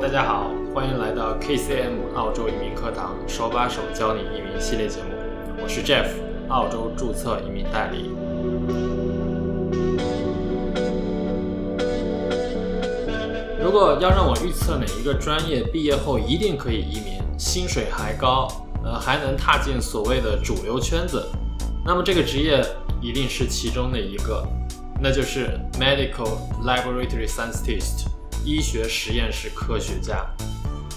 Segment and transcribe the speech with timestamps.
[0.00, 5.08] 大家好，欢迎来到 KCM 澳洲移民课堂手把手教你移民系列节目。
[5.62, 6.06] 我是 Jeff，
[6.48, 8.10] 澳洲注册移民代理。
[13.58, 18.48] 如果要让我预测哪一个专业毕业后一定可以移民，薪水还高，
[18.84, 21.26] 呃，还能踏进所谓的主流圈子，
[21.84, 22.62] 那么这个职业
[23.00, 24.46] 一定是其中的一个，
[25.00, 28.08] 那就是 Medical Laboratory Scientist。
[28.46, 30.24] 医学实验室科学家，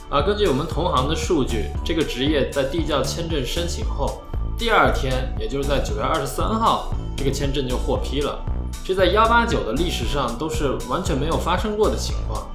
[0.07, 4.21] 啊，根据我们同行的数据，这个职业在递交签证申请后，
[4.55, 8.39] 第二天，也就是在九月二十三号，这个签证就获批了。
[8.85, 12.47] 这在幺八九的历史上都是完全没有发生过的情况，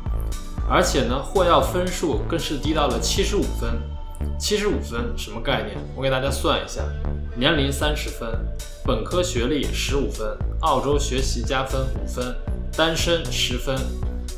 [0.70, 3.76] 而且呢，获要分数更是低到了七十五分。
[4.38, 5.76] 七十五分什么概念？
[5.96, 6.82] 我给大家算一下：
[7.36, 8.30] 年龄三十分，
[8.84, 12.32] 本科学历十五分，澳洲学习加分五分，
[12.76, 13.76] 单身十分。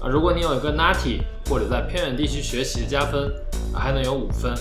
[0.08, 3.30] 如果你有一个 NATI 或者在偏远地区学习加分，
[3.74, 4.54] 还能有五分。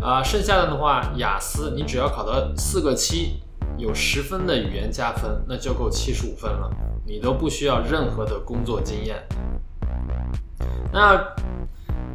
[0.00, 3.40] 啊，剩下的的话，雅思你只要考到四个七，
[3.78, 6.70] 有十分的语言加分，那就够七十五分了。
[7.06, 9.22] 你都不需要任何的工作经验。
[10.92, 11.16] 那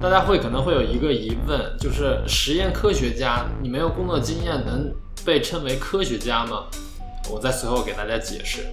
[0.02, 4.92] 大家会可能会有一个疑问，就是实验科学家，你没有工作经验能
[5.26, 6.66] 被称为科学家吗？
[7.30, 8.66] 我在随后给大家解释。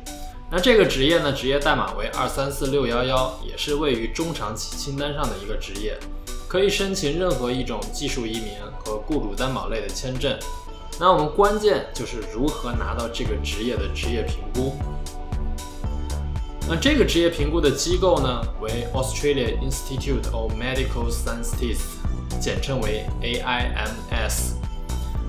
[0.51, 1.33] 那这个职业呢？
[1.33, 5.99] 职业代码为二三四六幺幺，也是位于中长期清单上的一个职业，
[6.47, 10.39] 可以申请任何一种技术移民和雇主担保类的签证。
[11.01, 14.77] 那我们关键就是如何拿到这个职业的职业评估。
[16.69, 21.99] 那这个职业评估的机构呢，为 Australia Institute of Medical Scientists，
[22.41, 24.64] 简称为 AIMS。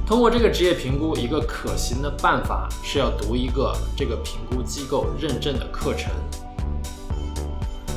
[0.05, 6.11] 通过这个职业评估，一个可行的办法是要读一个这个评估机构认证的课程。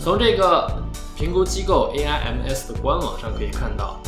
[0.02, 0.66] 从这个
[1.14, 4.00] 评估机构 AIMS 的官网上可以看到，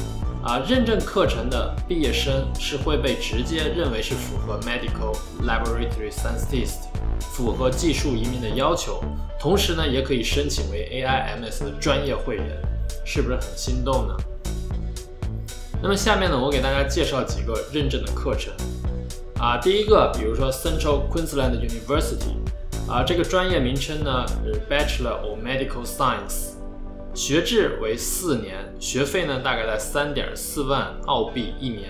[0.43, 6.89] 啊，认证课程的毕业生是会被直接认为是符合 Medical Laboratory Scientist，
[7.21, 9.05] 符合技术移民的要求，
[9.39, 12.47] 同时呢，也可以申请为 AIMS 的专业会员，
[13.05, 14.17] 是不是很心动呢？
[15.83, 18.53] 那么下面呢，我给大家介绍几个认证的课程
[19.39, 19.57] 啊。
[19.57, 22.37] 第一个，比如说 Central Queensland University，
[22.87, 26.57] 啊，这个专业名称呢是 Bachelor of Medical Science，
[27.15, 31.89] 学制为四年，学费呢大概在三点四万澳币一年。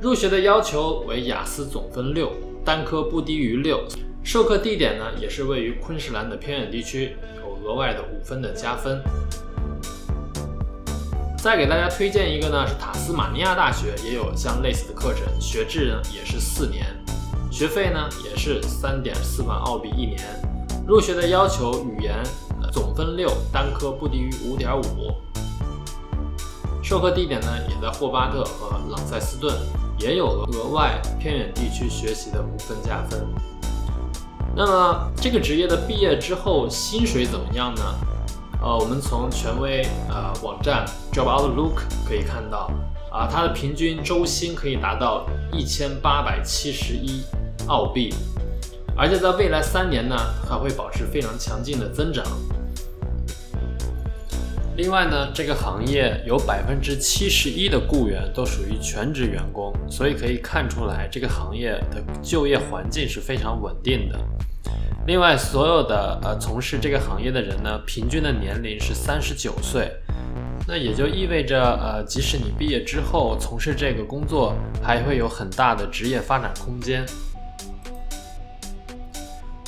[0.00, 2.30] 入学的要求为雅思总分六，
[2.64, 3.84] 单科不低于六。
[4.22, 9.02] 授课地点呢也是位于昆士兰的偏远地区，有额外的五分的加分。
[11.42, 16.84] 再给大家推荐一个呢，是塔斯马尼亚大学也有像类似的课程，学制呢也是四年，
[17.50, 20.20] 学费呢也是三点四万澳币一年。
[20.86, 22.22] 入学的要求语言
[22.70, 25.14] 总分六，单科不低于五点五。
[26.82, 29.56] 授课地点呢也在霍巴特和朗塞斯顿，
[29.98, 33.26] 也有额外偏远地区学习的五分加分。
[34.54, 37.82] 那么这个职业的毕业之后薪水怎么样呢？
[38.62, 42.70] 呃，我们从权威呃网站 Job Outlook 可以看到，
[43.10, 47.22] 啊，它的平均周薪可以达到一千八百七十一
[47.68, 48.12] 澳币，
[48.94, 50.14] 而且在未来三年呢，
[50.46, 52.22] 还会保持非常强劲的增长。
[54.76, 64.18] 另外呢，这个行业有百分之七十一的雇员都属于全职员工，所以可以看出来这个行业的就业环境是非常稳定的。
[65.06, 69.90] 另外，所有的呃从事这个行业的人呢，平均的年龄是三十九岁，
[70.66, 77.04] 那也就意味着，呃，即使你毕业之后从事这个工作，还会有很大的职业发展空间。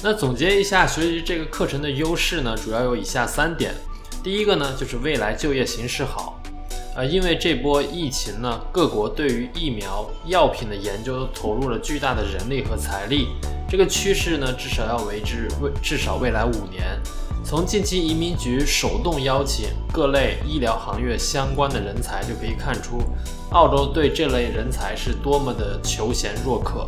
[0.03, 3.75] 那总结一下学习这个课程的优势呢，主要有以下三点。
[4.23, 6.41] 第一个呢，就是未来就业形势好，
[6.95, 13.31] 呃，因为这波疫情呢，各国对于疫苗、药品的研究都投入了巨大的人力和财力。
[13.69, 17.01] 这个趋势呢，至少要为之未至少未来五年。
[17.45, 23.01] 从近期移民局手动邀请各类医疗行业相关的人才就可以看出，
[23.51, 26.87] 澳洲对这类人才是多么的求贤若渴。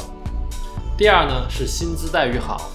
[0.96, 2.70] 第二呢，是薪资待遇好。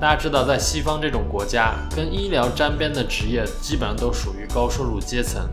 [0.00, 5.48] 大家知道，在西方这种国家，跟医疗沾边的职业基本上都属于高收入阶层。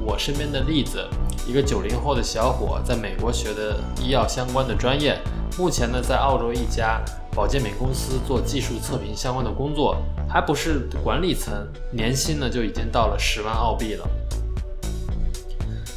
[0.00, 1.06] 我身边的例子，
[1.46, 5.20] 一个九零后的小伙在美国学的医药相关的专业，
[5.58, 7.02] 目前呢在澳洲一家。
[7.34, 11.52] 保健品公司做技术测评相关的工作，还不是管理层，
[11.92, 14.08] 年薪呢就已经到了十万澳币了。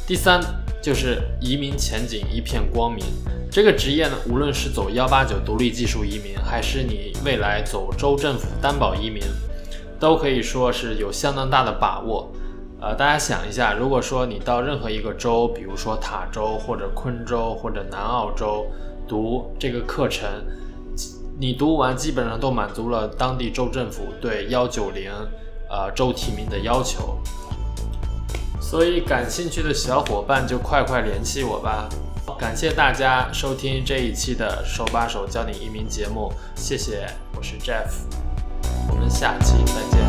[0.06, 0.38] 第三
[0.82, 3.06] 就是移民前景一片光明，
[3.50, 9.24] 这个职业呢，无论是走幺八九独立技术移民，还是你未来走州政府担保移民，
[9.98, 12.30] 都可以说是有相当大的把握。
[12.80, 18.64] 呃，大家想一下，如果说你到任何一个州，比如说塔州或者昆州或者南澳州
[19.08, 20.28] 读这个课程，
[21.36, 25.10] 你读完基本上都满足了当地州政府对幺九零
[25.68, 27.18] 呃州提名的要求。
[28.60, 31.88] 所以感兴趣的小伙伴就快快联系我吧。
[32.38, 37.88] 感谢大家收听这一期的手把手教你移民节目谢谢我是 jeff
[38.88, 40.00] 我们下期再见。